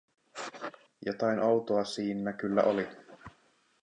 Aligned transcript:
Jotain 1.05 1.39
outoa 1.39 1.83
siinnä 1.85 2.33
kyllä 2.33 2.63
oli. 2.63 2.87